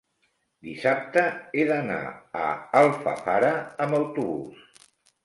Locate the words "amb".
3.87-3.99